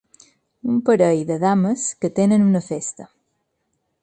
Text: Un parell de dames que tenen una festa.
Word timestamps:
Un 0.71 0.79
parell 0.87 1.21
de 1.29 1.37
dames 1.45 1.85
que 2.01 2.13
tenen 2.21 2.49
una 2.49 2.65
festa. 2.73 3.11